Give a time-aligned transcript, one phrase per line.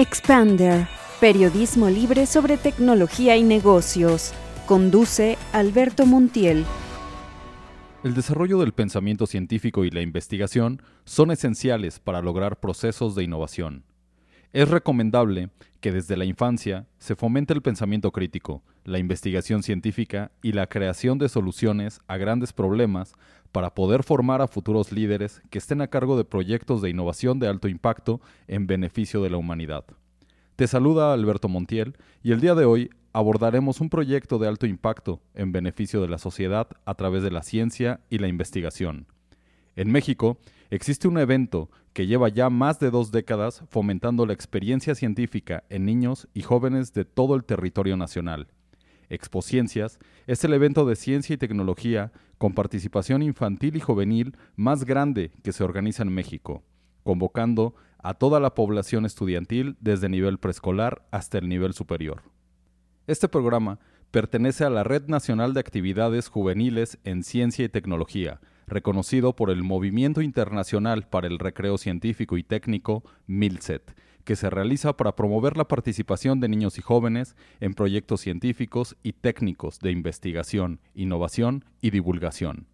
[0.00, 0.86] Expander,
[1.20, 4.32] periodismo libre sobre tecnología y negocios.
[4.64, 6.64] Conduce Alberto Montiel.
[8.04, 13.82] El desarrollo del pensamiento científico y la investigación son esenciales para lograr procesos de innovación.
[14.52, 15.50] Es recomendable
[15.80, 21.18] que desde la infancia se fomente el pensamiento crítico, la investigación científica y la creación
[21.18, 23.14] de soluciones a grandes problemas
[23.52, 27.48] para poder formar a futuros líderes que estén a cargo de proyectos de innovación de
[27.48, 29.84] alto impacto en beneficio de la humanidad.
[30.56, 35.20] Te saluda Alberto Montiel y el día de hoy abordaremos un proyecto de alto impacto
[35.34, 39.06] en beneficio de la sociedad a través de la ciencia y la investigación.
[39.76, 40.38] En México
[40.70, 45.84] existe un evento que lleva ya más de dos décadas fomentando la experiencia científica en
[45.84, 48.48] niños y jóvenes de todo el territorio nacional.
[49.10, 55.32] Expociencias es el evento de ciencia y tecnología con participación infantil y juvenil más grande
[55.42, 56.62] que se organiza en México,
[57.04, 62.22] convocando a toda la población estudiantil desde nivel preescolar hasta el nivel superior.
[63.06, 69.34] Este programa pertenece a la Red Nacional de Actividades Juveniles en Ciencia y Tecnología, reconocido
[69.34, 73.94] por el Movimiento Internacional para el Recreo Científico y Técnico, MILCET,
[74.28, 79.14] que se realiza para promover la participación de niños y jóvenes en proyectos científicos y
[79.14, 82.66] técnicos de investigación, innovación y divulgación.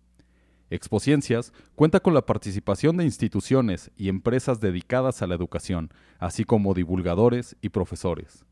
[0.70, 6.74] Expociencias cuenta con la participación de instituciones y empresas dedicadas a la educación, así como
[6.74, 8.44] divulgadores y profesores.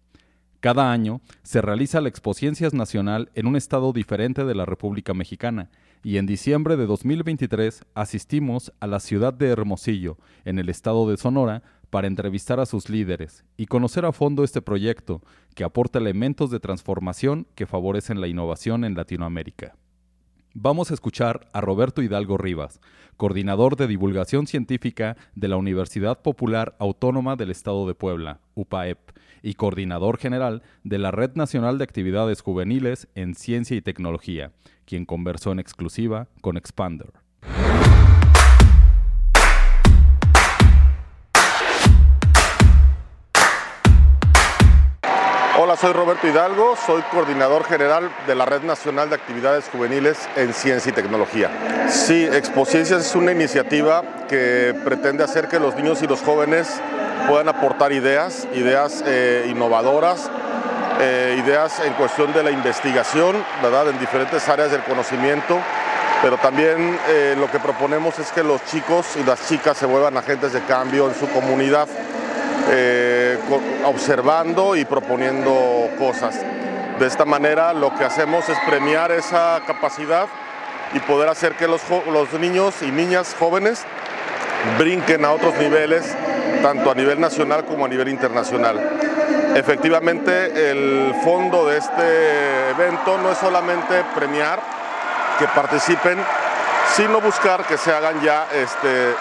[0.60, 5.70] Cada año se realiza la Expociencias Nacional en un estado diferente de la República Mexicana
[6.04, 11.16] y en diciembre de 2023 asistimos a la ciudad de Hermosillo, en el estado de
[11.16, 15.20] Sonora, para entrevistar a sus líderes y conocer a fondo este proyecto
[15.54, 19.76] que aporta elementos de transformación que favorecen la innovación en Latinoamérica.
[20.54, 22.80] Vamos a escuchar a Roberto Hidalgo Rivas,
[23.18, 29.10] coordinador de divulgación científica de la Universidad Popular Autónoma del Estado de Puebla, UPAEP,
[29.42, 34.52] y coordinador general de la Red Nacional de Actividades Juveniles en Ciencia y Tecnología,
[34.86, 37.12] quien conversó en exclusiva con Expander.
[45.80, 50.90] Soy Roberto Hidalgo, soy coordinador general de la Red Nacional de Actividades Juveniles en Ciencia
[50.90, 51.50] y Tecnología.
[51.88, 56.68] Sí, Expociencias es una iniciativa que pretende hacer que los niños y los jóvenes
[57.26, 60.30] puedan aportar ideas, ideas eh, innovadoras,
[61.00, 63.88] eh, ideas en cuestión de la investigación, ¿verdad?
[63.88, 65.58] En diferentes áreas del conocimiento,
[66.20, 70.16] pero también eh, lo que proponemos es que los chicos y las chicas se vuelvan
[70.16, 71.88] agentes de cambio en su comunidad.
[72.70, 73.38] Eh,
[73.84, 76.36] observando y proponiendo cosas.
[76.98, 80.26] De esta manera lo que hacemos es premiar esa capacidad
[80.94, 81.80] y poder hacer que los,
[82.10, 83.84] los niños y niñas jóvenes
[84.78, 86.14] brinquen a otros niveles,
[86.62, 88.78] tanto a nivel nacional como a nivel internacional.
[89.54, 94.60] Efectivamente, el fondo de este evento no es solamente premiar
[95.38, 96.18] que participen,
[96.94, 99.14] sino buscar que se hagan ya este,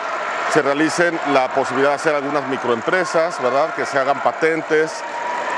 [0.53, 3.73] se realicen la posibilidad de hacer algunas microempresas, ¿verdad?
[3.73, 4.91] que se hagan patentes,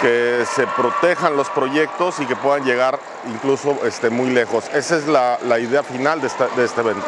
[0.02, 3.00] que se protejan los proyectos y que puedan llegar
[3.34, 4.66] incluso este, muy lejos.
[4.74, 7.06] Esa es la, idea final de, de, este evento.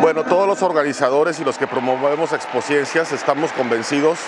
[0.00, 4.18] Bueno, todos los organizadores y los que promovemos Expociencias estamos convencidos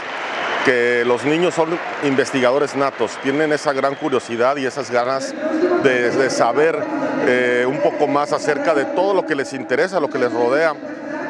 [0.64, 5.34] que los niños son investigadores natos, tienen esa gran curiosidad y esas ganas
[5.82, 6.82] de, saber
[7.26, 10.74] eh, un poco más acerca de todo lo que les interesa, lo que les rodea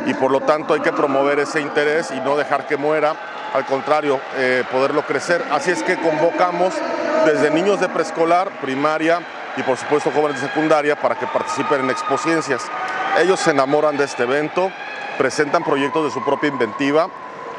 [0.06, 3.14] y por lo tanto hay que promover ese interés y no dejar que muera,
[3.52, 5.44] al contrario, eh, poderlo crecer.
[5.50, 6.74] Así es que convocamos
[7.24, 9.20] desde niños de preescolar, primaria
[9.56, 12.62] y por supuesto jóvenes de secundaria para que participen en Expociencias.
[13.18, 14.70] Ellos se enamoran de este evento,
[15.16, 17.08] presentan proyectos de su propia inventiva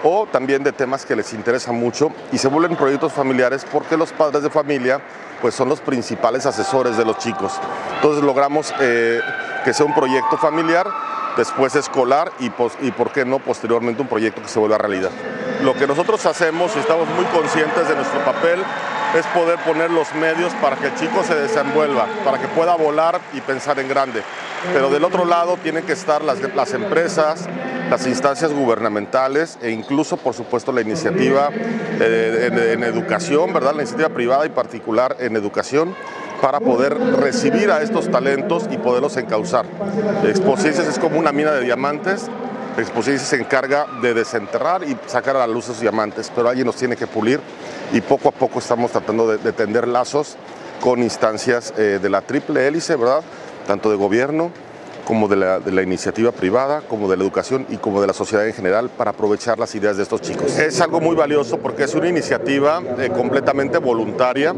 [0.04, 4.12] o también de temas que les interesan mucho y se vuelven proyectos familiares porque los
[4.12, 5.02] padres de familia
[5.42, 7.54] pues son los principales asesores de los chicos.
[7.96, 9.22] Entonces logramos eh,
[9.64, 10.88] que sea un proyecto familiar
[11.38, 12.52] después escolar y,
[12.82, 15.12] y por qué no posteriormente un proyecto que se vuelva realidad.
[15.64, 18.60] Lo que nosotros hacemos y estamos muy conscientes de nuestro papel
[19.18, 23.22] es poder poner los medios para que el chico se desenvuelva, para que pueda volar
[23.34, 24.22] y pensar en grande.
[24.74, 27.48] Pero del otro lado tienen que estar las, las empresas,
[27.90, 33.74] las instancias gubernamentales e incluso, por supuesto, la iniciativa eh, en, en, educación, ¿verdad?
[33.74, 35.96] La iniciativa privada y particular en educación
[36.46, 39.66] para poder recibir a estos talentos y poderlos encauzar.
[40.28, 42.28] Exposiencias es como una mina de diamantes.
[42.78, 46.76] Exposiencias se encarga de desenterrar y sacar a la luz esos diamantes, pero alguien nos
[46.76, 47.40] tiene que pulir
[47.92, 50.36] y poco a poco estamos tratando de, tender lazos
[50.82, 53.24] con instancias eh, de la triple hélice, ¿verdad?
[53.66, 54.52] Tanto de gobierno,
[55.04, 58.14] como de la, de la, iniciativa privada, como de la educación y como de la
[58.14, 60.60] sociedad en general para aprovechar las ideas de estos chicos.
[60.60, 64.54] Es algo muy valioso porque es una iniciativa eh, completamente voluntaria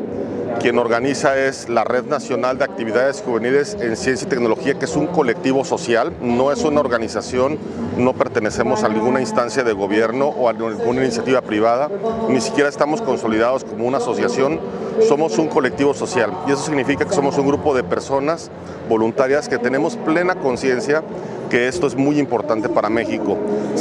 [0.60, 4.96] quien organiza es la Red Nacional de Actividades Juveniles en Ciencia y Tecnología, que es
[4.96, 7.58] un colectivo social, no es una organización,
[7.98, 11.90] no pertenecemos a ninguna instancia de gobierno o a ninguna iniciativa privada,
[12.30, 14.60] ni siquiera estamos consolidados como una asociación,
[15.08, 18.50] somos un colectivo social y eso significa que somos un grupo de personas
[18.90, 21.04] voluntarias que tenemos plena conciencia
[21.50, 23.38] que esto es muy importante para México.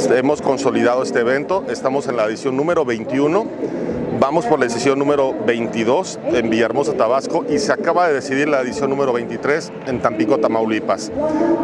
[0.09, 3.45] Hemos consolidado este evento, estamos en la edición número 21
[4.19, 8.61] Vamos por la decisión número 22 en Villahermosa, Tabasco, y se acaba de decidir la
[8.61, 11.11] edición número 23 en Tampico, Tamaulipas.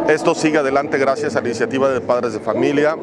[0.08, 2.96] Esto sigue adelante gracias a la iniciativa de padres de familia,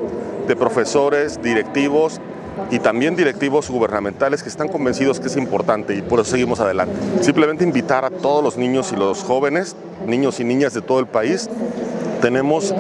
[0.48, 2.22] de profesores, directivos
[2.70, 6.96] y también directivos gubernamentales que están convencidos que es importante y por eso seguimos adelante.
[7.22, 9.76] Simplemente invitar a todos los niños y los jóvenes,
[10.06, 11.50] niños y niñas de todo el país,
[12.22, 12.74] tenemos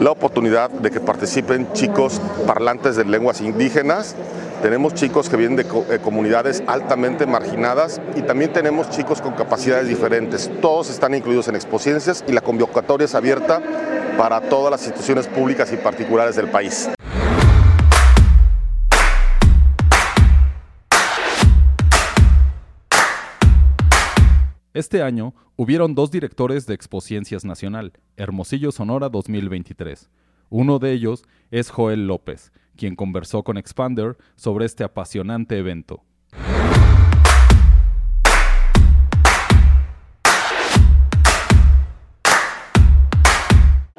[0.00, 4.14] la oportunidad de que participen chicos parlantes de lenguas indígenas,
[4.62, 9.88] tenemos chicos que vienen de eh, comunidades altamente marginadas y también tenemos chicos con capacidades
[9.88, 10.48] diferentes.
[10.60, 13.60] Todos están incluidos en Expociencias y la convocatoria es abierta
[14.16, 16.88] para todas las instituciones públicas y particulares del país.
[24.74, 30.08] Este año hubieron dos directores de Expociencias Nacional, Hermosillo Sonora 2023.
[30.50, 36.02] Uno de ellos es Joel López, quien conversó con Expander sobre este apasionante evento.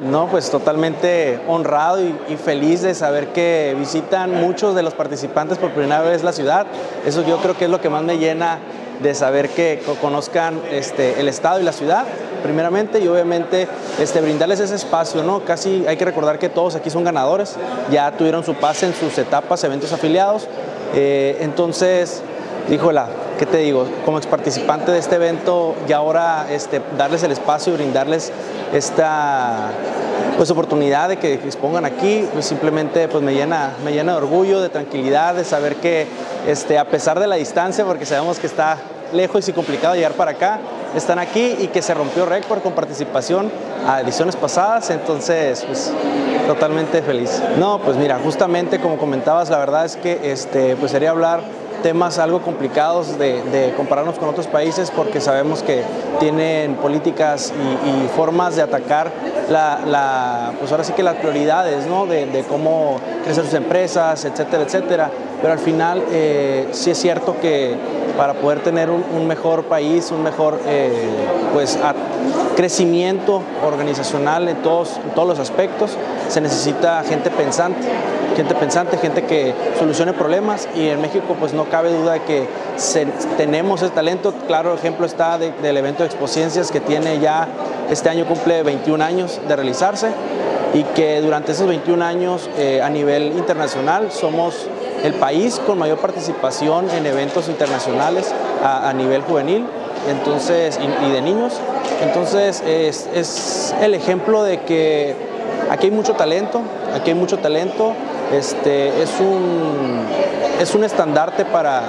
[0.03, 1.99] No, pues totalmente honrado
[2.29, 6.67] y, feliz de saber que visitan muchos de los participantes por primera vez la ciudad.
[7.05, 8.59] Eso yo creo que es lo que más me llena
[9.01, 12.05] de saber que conozcan este, el estado y la ciudad,
[12.41, 13.67] primeramente, y obviamente
[13.99, 15.43] este, brindarles ese espacio, ¿no?
[15.45, 17.55] Casi hay que recordar que todos aquí son ganadores,
[17.91, 20.47] ya tuvieron su pase en sus etapas, eventos afiliados,
[20.93, 22.21] eh, entonces,
[22.69, 23.07] híjola,
[23.39, 23.87] ¿qué te digo?
[24.05, 28.31] Como ex participante de este evento, y ahora este, darles el espacio y brindarles
[28.73, 29.71] esta
[30.38, 34.62] pues oportunidad de que expongan aquí, pues simplemente pues me llena, me llena de orgullo,
[34.62, 36.07] de tranquilidad, de saber que
[36.48, 38.77] este, a pesar de la distancia, porque sabemos que está
[39.13, 40.60] lejos y complicado llegar para acá,
[40.95, 43.51] están aquí y que se rompió récord con participación
[43.88, 45.92] a ediciones pasadas, entonces pues
[46.48, 47.42] totalmente feliz.
[47.57, 51.42] No, pues mira, justamente como comentabas, la verdad es que este, pues sería hablar
[51.83, 55.83] temas algo complicados de, compararnos con otros países porque sabemos que
[56.19, 57.53] tienen políticas
[57.85, 59.12] y, formas de atacar
[59.50, 62.07] la, pues ahora sí que las prioridades, ¿no?
[62.07, 65.12] De, cómo crecer sus empresas, etcétera, etcétera.
[65.41, 67.75] Pero al final eh, sí es cierto que
[68.18, 71.09] para poder tener un, mejor país, un mejor eh,
[71.53, 71.77] pues,
[72.55, 75.97] crecimiento organizacional en todos, todos los aspectos,
[76.29, 77.88] se necesita gente pensante,
[78.35, 82.47] gente pensante, gente que solucione problemas y en México pues no cabe duda de que
[83.38, 84.33] tenemos ese talento.
[84.47, 87.47] Claro ejemplo está del evento de Expociencias que tiene ya,
[87.89, 90.11] este año cumple 21 años de realizarse
[90.73, 94.67] y que durante esos 21 años eh, a nivel internacional somos
[95.03, 98.33] el país con mayor participación en eventos internacionales
[98.63, 99.65] a, nivel juvenil
[100.09, 101.53] entonces, y, de niños.
[102.01, 105.15] Entonces es, el ejemplo de que
[105.69, 106.61] aquí hay mucho talento,
[106.93, 107.93] aquí hay mucho talento,
[108.31, 110.05] este, es, un,
[110.59, 111.83] es un estandarte para,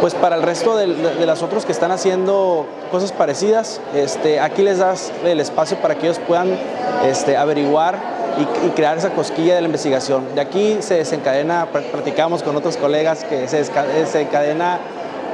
[0.00, 3.80] pues para el resto de, los otros que están haciendo cosas parecidas.
[3.94, 6.56] Este, aquí les das el espacio para que ellos puedan
[7.04, 7.98] este, averiguar
[8.38, 10.34] y, crear esa cosquilla de la investigación.
[10.34, 14.78] De aquí se desencadena, platicamos con otros colegas que se desencadena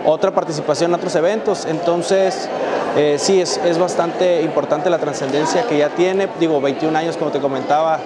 [0.05, 1.67] otra participación en otros eventos.
[1.67, 2.49] Entonces,
[2.97, 6.29] eh, sí, es, es, bastante importante la trascendencia que ya tiene.
[6.39, 7.99] Digo, 21 años, como te comentaba,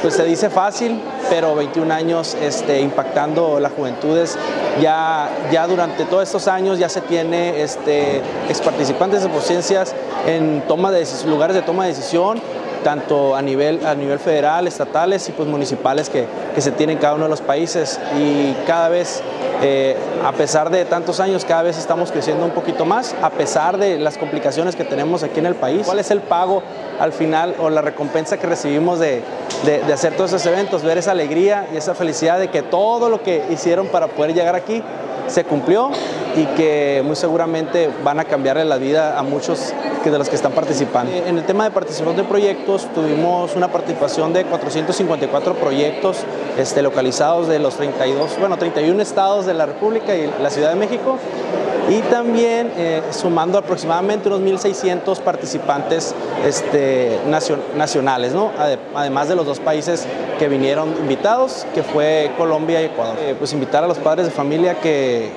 [0.00, 4.36] pues se dice fácil, pero 21 años este, impactando las juventudes.
[4.80, 9.94] Ya, ya durante todos estos años ya se tiene este, ex participantes de ciencias
[10.26, 12.40] en toma de, lugares de toma de decisión
[12.82, 16.26] tanto a nivel, a nivel federal, estatales y pues municipales que,
[16.58, 19.22] se tienen cada uno de los países y cada vez,
[19.62, 23.78] eh, a pesar de tantos años, cada vez estamos creciendo un poquito más, a pesar
[23.78, 25.82] de las complicaciones que tenemos aquí en el país.
[25.84, 26.62] ¿Cuál es el pago
[27.00, 29.22] al final o la recompensa que recibimos de,
[29.92, 30.82] hacer todos esos eventos?
[30.82, 34.54] Ver esa alegría y esa felicidad de que todo lo que hicieron para poder llegar
[34.54, 34.82] aquí
[35.32, 35.90] se cumplió
[36.36, 39.72] y que muy seguramente van a cambiarle la vida a muchos
[40.04, 41.12] de los que están participando.
[41.12, 46.18] En el tema de participación de proyectos, tuvimos una participación de 454 proyectos
[46.58, 50.76] este, localizados de los 32, bueno, 31 estados de la República y la Ciudad de
[50.76, 51.18] México
[51.88, 56.14] y también eh, sumando aproximadamente unos 1.600 participantes
[56.46, 57.18] este,
[57.76, 58.50] nacionales, ¿no?
[58.94, 60.06] además de los dos países
[60.38, 63.16] que vinieron invitados, que fue Colombia y Ecuador.
[63.20, 65.30] Eh, pues invitar a los padres de familia que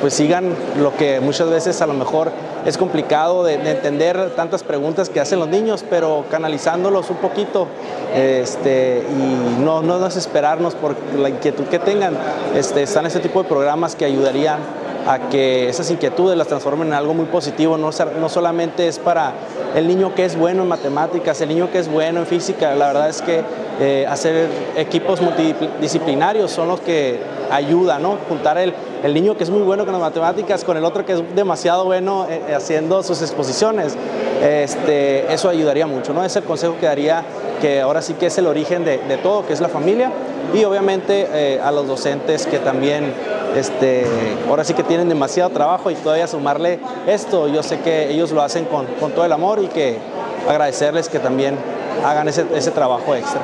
[0.00, 2.30] pues sigan lo que muchas veces a lo mejor
[2.66, 7.68] es complicado de, entender tantas preguntas que hacen los niños, pero canalizándolos un poquito
[8.14, 12.14] este, y no, no desesperarnos por la inquietud que tengan.
[12.54, 14.58] Este, están ese tipo de programas que ayudarían
[15.06, 19.32] a que esas inquietudes las transformen en algo muy positivo, no, no solamente es para
[19.74, 22.88] el niño que es bueno en matemáticas, el niño que es bueno en física, la
[22.88, 23.42] verdad es que
[23.80, 27.20] eh, hacer equipos multidisciplinarios son los que
[27.50, 28.18] ayudan, ¿no?
[28.28, 31.12] Juntar el, el, niño que es muy bueno con las matemáticas con el otro que
[31.12, 33.96] es demasiado bueno eh, haciendo sus exposiciones,
[34.42, 36.24] este, eso ayudaría mucho, ¿no?
[36.24, 37.22] Es el consejo que daría
[37.60, 40.10] que ahora sí que es el origen de, de todo, que es la familia,
[40.54, 43.12] y obviamente eh, a los docentes que también
[43.56, 44.04] este,
[44.48, 48.42] ahora sí que tienen demasiado trabajo y todavía sumarle esto, yo sé que ellos lo
[48.42, 49.98] hacen con, todo el amor y que
[50.46, 51.56] agradecerles que también
[52.04, 53.40] hagan ese, ese trabajo extra.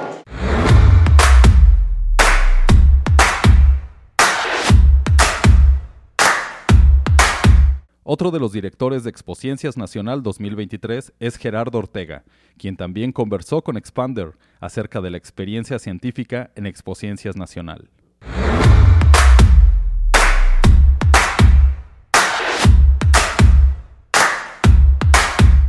[8.05, 12.25] Otro de los directores de Expociencias Nacional 2023 es Gerardo Ortega,
[12.59, 17.89] quien también conversó con Expander acerca de la experiencia científica en Expociencias Nacional.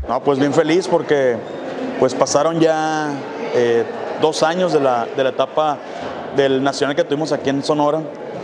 [0.07, 1.38] No, pues bien feliz porque
[2.00, 3.12] pues pasaron ya
[3.55, 3.83] eh,
[4.22, 5.77] dos años de la, de la etapa
[6.36, 8.01] del nacional que tuvimos aquí en Sonora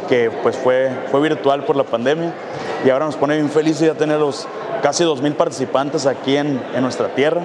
[0.09, 2.33] que pues fue, fue virtual por la pandemia.
[2.83, 4.47] Y ahora nos pone bien felices ya tener los
[4.81, 7.43] casi 2.000 participantes aquí en, en, nuestra tierra.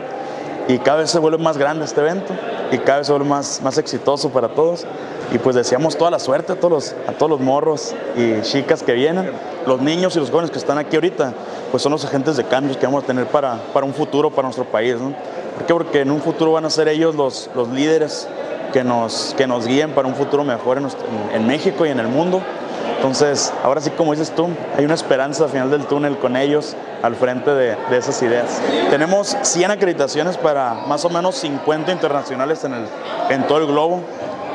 [0.66, 2.32] Y cada vez se vuelve más grande este evento
[2.72, 4.86] y cada vez se vuelve más, más exitoso para todos.
[5.32, 8.82] Y pues deseamos toda la suerte a todos, los, a todos los morros y chicas
[8.82, 9.30] que vienen,
[9.66, 11.34] los niños y los jóvenes que están aquí ahorita,
[11.74, 14.46] pues son los agentes de cambios que vamos a tener para, para un futuro, para
[14.46, 14.94] nuestro país.
[14.94, 15.12] ¿no?
[15.56, 15.74] ¿Por qué?
[15.74, 18.28] Porque en un futuro van a ser ellos los, los líderes
[18.72, 20.86] que nos, que nos guíen para un futuro mejor en,
[21.32, 22.40] en México y en el mundo.
[22.94, 24.46] Entonces, ahora sí, como dices tú,
[24.78, 28.62] hay una esperanza al final del túnel con ellos al frente de, de, esas ideas.
[28.90, 32.86] Tenemos 100 acreditaciones para más o menos 50 internacionales en, el,
[33.30, 34.00] en todo el globo.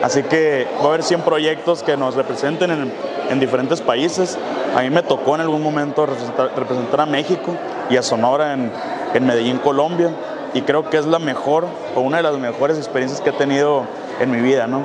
[0.01, 2.93] Así que va a haber 100 proyectos que nos representen en,
[3.29, 4.37] en diferentes países.
[4.75, 7.55] A mí me tocó en algún momento representar, a México
[7.89, 8.71] y a Sonora en,
[9.13, 10.11] en Medellín, Colombia.
[10.53, 11.65] Y creo que es la mejor
[11.95, 13.83] o una de las mejores experiencias que he tenido
[14.19, 14.83] en mi vida, ¿no?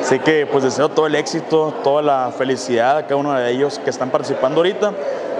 [0.00, 3.80] Así que pues deseo todo el éxito, toda la felicidad a cada uno de ellos
[3.82, 4.92] que están participando ahorita,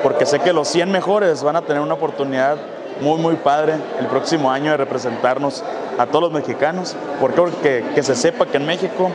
[0.03, 2.57] porque sé que los 100 mejores van a tener una oportunidad
[3.01, 5.63] muy muy padre el próximo año de representarnos
[5.99, 9.11] a todos los mexicanos, porque que, se sepa que en México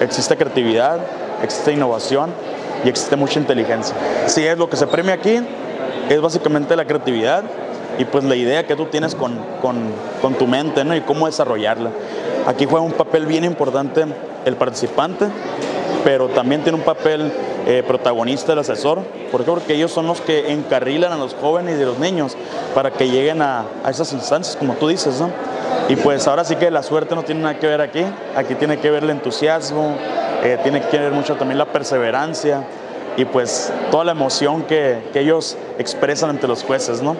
[0.00, 0.98] existe creatividad,
[1.42, 2.30] existe innovación
[2.84, 3.94] y existe mucha inteligencia.
[4.26, 5.40] Si es lo que se premia aquí,
[6.08, 7.44] es básicamente la creatividad
[7.98, 9.76] y pues la idea que tú tienes con, con,
[10.20, 10.94] con tu mente ¿no?
[10.94, 11.90] y cómo desarrollarla.
[12.46, 14.04] Aquí juega un papel bien importante
[14.44, 15.26] el participante,
[16.04, 17.32] pero también tiene un papel
[17.66, 19.00] eh, protagonista el asesor.
[19.32, 19.50] ¿Por qué?
[19.50, 22.36] Porque ellos son los que encarrilan a los jóvenes y a los niños
[22.74, 25.30] para que lleguen a, esas instancias, como tú dices, ¿no?
[25.88, 28.04] Y pues ahora sí que la suerte no tiene nada que ver aquí,
[28.36, 29.96] aquí tiene que ver el entusiasmo,
[30.44, 32.64] eh, tiene que ver mucho también la perseverancia
[33.16, 37.16] y pues toda la emoción que, que ellos expresan ante los jueces, ¿no?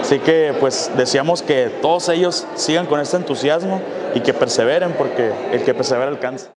[0.00, 3.80] Así que pues deseamos que todos ellos sigan con este entusiasmo
[4.14, 6.50] y que perseveren porque el que persevera alcanza.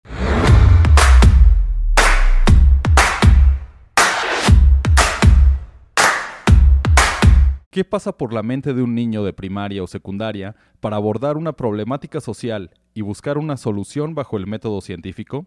[7.75, 11.57] ¿Qué pasa por la mente de un niño de primaria o secundaria para abordar una
[11.57, 15.45] problemática social y buscar una solución bajo el método científico?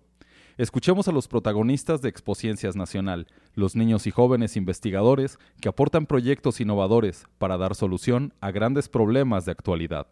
[0.59, 6.61] Escuchemos a los protagonistas de Expociencias Nacional, los niños y jóvenes investigadores que aportan proyectos
[6.61, 10.07] innovadores para dar solución a grandes problemas de actualidad.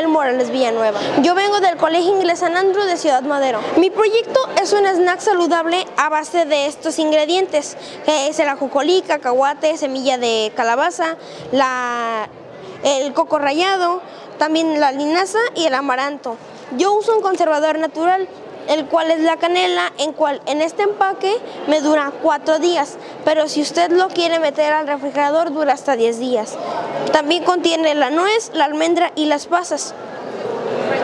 [0.00, 0.98] Rafael Morales Villanueva.
[1.22, 3.60] Yo vengo del Colegio Inglés San Andrew de Ciudad Madero.
[3.76, 7.76] Mi proyecto es un snack saludable a base de estos ingredientes,
[8.06, 11.16] que es el ajonjolí, cacahuate, semilla de calabaza,
[11.52, 12.28] la,
[12.82, 14.00] el coco rallado,
[14.38, 16.36] también la linaza y el amaranto.
[16.78, 18.26] Yo uso un conservador natural
[18.68, 21.34] el cual es la canela, en cual en este empaque
[21.68, 26.18] me dura cuatro días, pero si usted lo quiere meter al refrigerador dura hasta 10
[26.18, 26.56] días.
[27.12, 29.94] También contiene la nuez, la almendra y las pasas.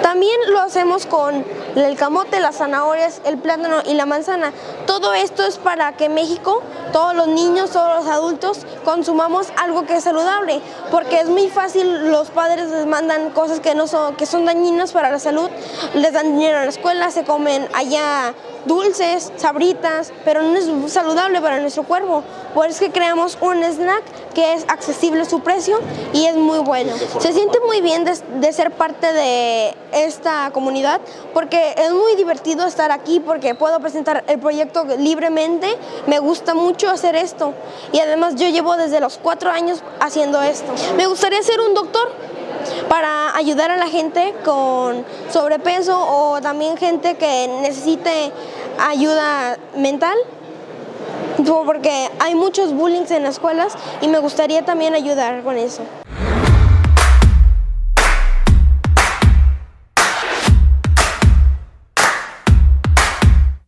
[0.07, 1.45] También lo hacemos con
[1.75, 4.53] el camote, las zanahorias, el plátano y la manzana.
[4.87, 9.97] Todo esto es para que México, todos los niños, todos los adultos, consumamos algo que
[9.97, 10.61] es saludable,
[10.93, 14.93] porque es muy fácil, los padres les mandan cosas que, no son, que son dañinas
[14.93, 15.51] para la salud,
[15.95, 18.33] les dan dinero a la escuela, se comen allá
[18.67, 22.23] dulces, sabritas, pero no es saludable para nuestro cuerpo.
[22.55, 24.03] Por eso es que creamos un snack
[24.35, 25.79] que es accesible a su precio
[26.13, 26.93] y es muy bueno.
[27.19, 31.01] Se siente muy bien de, ser parte de esta comunidad
[31.33, 35.77] porque es muy divertido estar aquí porque puedo presentar el proyecto libremente.
[36.07, 37.55] Me gusta mucho hacer esto
[37.93, 40.73] y además yo llevo desde los cuatro años haciendo esto.
[40.97, 42.11] Me gustaría ser un doctor
[42.89, 48.33] para ayudar a la gente con sobrepeso o también gente que necesite
[48.79, 50.17] ayuda mental
[51.45, 55.85] porque hay muchos bullying en las escuelas y me gustaría también ayudar con eso.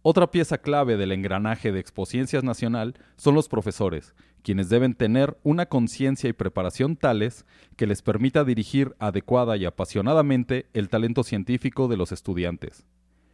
[0.02, 5.66] Otra pieza clave del engranaje de Expociencias Nacional son los profesores, quienes deben tener una
[5.66, 7.44] conciencia y preparación tales
[7.76, 12.86] que les permita dirigir adecuada y apasionadamente el talento científico de los estudiantes.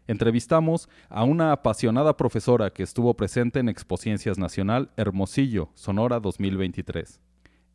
[0.06, 7.20] Entrevistamos a una apasionada profesora que estuvo presente en Expociencias Nacional Hermosillo, Sonora 2023.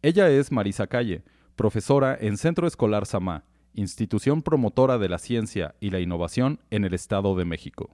[0.03, 1.23] Ella es Marisa Calle,
[1.55, 6.93] profesora en Centro Escolar Samá, institución promotora de la ciencia y la innovación en el
[6.93, 7.89] Estado de México.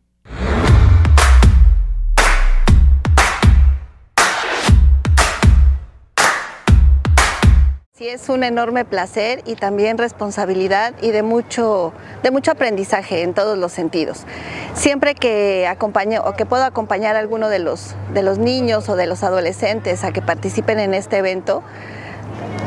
[7.97, 13.33] Sí, es un enorme placer y también responsabilidad y de mucho, de mucho aprendizaje en
[13.33, 14.25] todos los sentidos.
[14.73, 18.97] Siempre que acompaño o que puedo acompañar a alguno de los, de los niños o
[18.97, 21.63] de los adolescentes a que participen en este evento,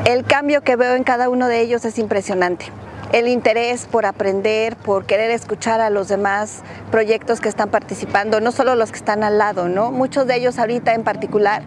[0.06, 2.72] el cambio que veo en cada uno de ellos es impresionante
[3.12, 8.52] el interés por aprender, por querer escuchar a los demás proyectos que están participando, no
[8.52, 9.90] solo los que están al lado, ¿no?
[9.90, 11.62] Muchos de ellos ahorita en particular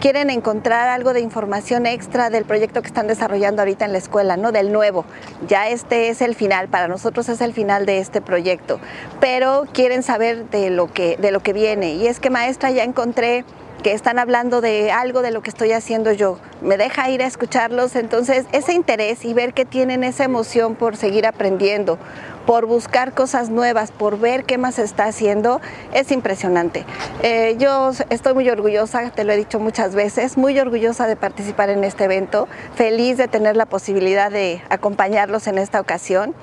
[0.00, 4.36] quieren encontrar algo de información extra del proyecto que están desarrollando ahorita en la escuela,
[4.36, 4.52] ¿no?
[4.52, 5.04] Del nuevo.
[5.48, 8.80] Ya este es el final, para nosotros es el final de este proyecto,
[9.20, 12.84] pero quieren saber de lo que de lo que viene y es que maestra ya
[12.84, 13.44] encontré
[13.82, 16.38] que están hablando de algo de lo que estoy haciendo yo.
[16.60, 20.96] Me deja ir a escucharlos, entonces ese interés y ver que tienen esa emoción por
[20.96, 21.98] seguir aprendiendo,
[22.46, 25.60] por buscar cosas nuevas, por ver qué más está haciendo,
[25.92, 26.84] es impresionante.
[27.22, 31.70] Eh, yo estoy muy orgullosa, te lo he dicho muchas veces, muy orgullosa de participar
[31.70, 36.34] en este evento, feliz de tener la posibilidad de acompañarlos en esta ocasión.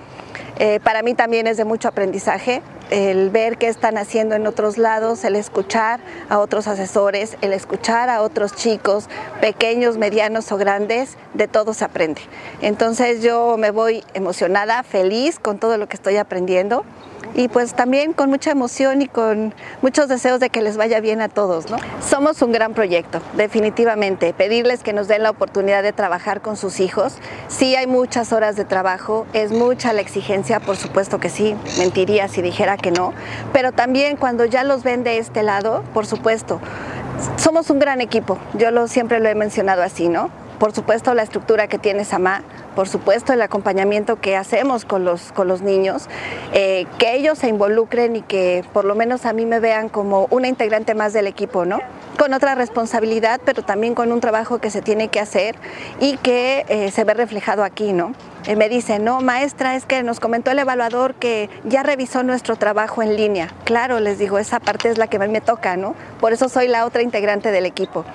[0.60, 4.78] Eh, para mí también es de mucho aprendizaje el ver qué están haciendo en otros
[4.78, 9.08] lados, el escuchar a otros asesores, el escuchar a otros chicos,
[9.42, 12.22] pequeños, medianos o grandes, de todo se aprende.
[12.62, 16.86] Entonces yo me voy emocionada, feliz con todo lo que estoy aprendiendo
[17.36, 21.22] y pues también con mucha emoción y con muchos deseos de que les vaya bien
[21.22, 21.70] a todos.
[21.70, 21.78] ¿no?
[22.08, 24.34] Somos un gran proyecto, definitivamente.
[24.34, 27.16] Pedirles que nos den la oportunidad de trabajar con sus hijos.
[27.48, 32.28] Sí hay muchas horas de trabajo, es mucha la exigencia, por supuesto que sí, mentiría
[32.28, 33.14] si dijera que no,
[33.52, 36.60] pero también cuando ya los ven de este lado, por supuesto,
[37.38, 40.30] somos un gran equipo, yo lo, siempre lo he mencionado así, ¿no?
[40.64, 42.42] Por supuesto la estructura que tiene Samá,
[42.74, 46.08] por supuesto el acompañamiento que hacemos con los, con los niños,
[46.54, 50.28] eh, que ellos se involucren y que por lo menos a mí me vean como
[50.30, 51.82] una integrante más del equipo, ¿no?
[52.18, 55.56] Con otra responsabilidad, pero también con un trabajo que se tiene que hacer
[56.00, 58.14] y que eh, se ve reflejado aquí, ¿no?
[58.46, 62.56] Eh, me dice, no, maestra, es que nos comentó el evaluador que ya revisó nuestro
[62.56, 63.50] trabajo en línea.
[63.64, 65.96] Claro, les digo, esa parte es la que a mí me toca, ¿no?
[66.20, 68.06] Por eso soy la otra integrante del equipo.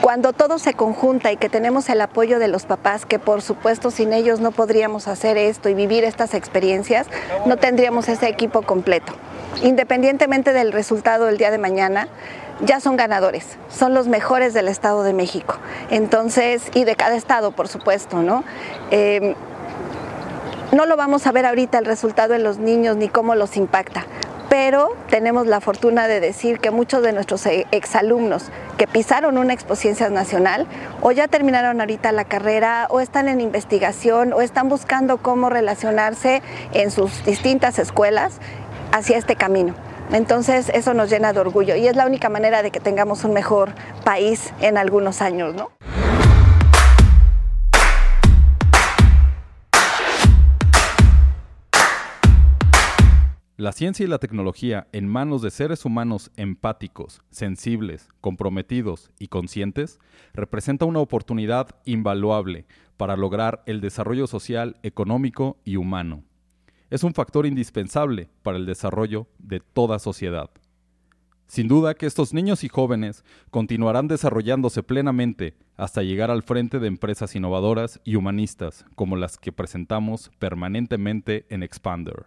[0.00, 3.90] Cuando todo se conjunta y que tenemos el apoyo de los papás, que por supuesto
[3.90, 7.06] sin ellos no podríamos hacer esto y vivir estas experiencias,
[7.46, 9.12] no tendríamos ese equipo completo.
[9.62, 12.08] Independientemente del resultado del día de mañana,
[12.60, 15.56] ya son ganadores, son los mejores del Estado de México.
[15.90, 18.44] Entonces, y de cada estado, por supuesto, ¿no?
[18.90, 19.34] Eh,
[20.72, 24.04] no lo vamos a ver ahorita el resultado en los niños ni cómo los impacta,
[24.50, 29.54] pero tenemos la fortuna de decir que muchos de nuestros e-, exalumnos que pisaron una
[29.54, 30.66] exposición nacional
[31.00, 36.42] o ya terminaron ahorita la carrera o están en investigación o están buscando cómo relacionarse
[36.72, 38.34] en sus distintas escuelas
[38.92, 39.74] hacia este camino.
[40.12, 43.34] Entonces eso nos llena de orgullo y es la única manera de que tengamos un
[43.34, 45.70] mejor país en algunos años, ¿no?
[53.58, 59.98] La ciencia y la tecnología en manos de seres humanos empáticos, sensibles, comprometidos y conscientes
[60.32, 62.66] representa una oportunidad invaluable
[62.96, 66.22] para lograr el desarrollo social, económico y humano.
[66.90, 70.50] Es un factor indispensable para el desarrollo de toda sociedad.
[71.46, 76.88] Sin duda que estos niños y jóvenes continuarán desarrollándose plenamente hasta llegar al frente de
[76.88, 82.26] empresas innovadoras y humanistas como las que presentamos permanentemente en Expander.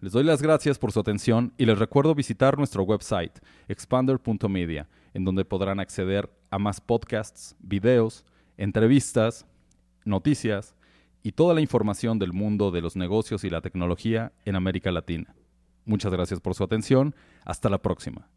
[0.00, 5.24] Les doy las gracias por su atención y les recuerdo visitar nuestro website expander.media, en
[5.24, 8.24] donde podrán acceder a más podcasts, videos,
[8.56, 9.46] entrevistas,
[10.04, 10.74] noticias
[11.22, 15.34] y toda la información del mundo de los negocios y la tecnología en América Latina.
[15.84, 17.14] Muchas gracias por su atención.
[17.44, 18.28] Hasta la próxima.